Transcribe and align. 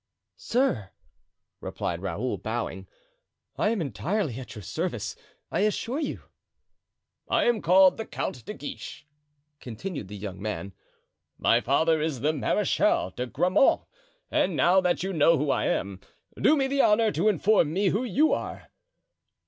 "Sir," 0.37 0.89
replied 1.59 2.01
Raoul, 2.01 2.39
bowing, 2.39 2.87
"I 3.55 3.69
am 3.69 3.81
entirely 3.81 4.39
at 4.39 4.55
your 4.55 4.63
service, 4.63 5.15
I 5.51 5.59
assure 5.59 5.99
you." 5.99 6.23
"I 7.29 7.43
am 7.45 7.61
called 7.61 7.97
the 7.97 8.05
Count 8.07 8.43
de 8.45 8.55
Guiche," 8.55 9.05
continued 9.59 10.07
the 10.07 10.17
young 10.17 10.41
man; 10.41 10.73
"my 11.37 11.61
father 11.61 12.01
is 12.01 12.21
the 12.21 12.33
Marechal 12.33 13.11
de 13.11 13.27
Grammont; 13.27 13.83
and 14.31 14.55
now 14.55 14.81
that 14.81 15.03
you 15.03 15.13
know 15.13 15.37
who 15.37 15.51
I 15.51 15.67
am, 15.67 16.01
do 16.35 16.57
me 16.57 16.65
the 16.65 16.81
honor 16.81 17.11
to 17.11 17.29
inform 17.29 17.71
me 17.71 17.89
who 17.89 18.03
you 18.03 18.33
are." 18.33 18.71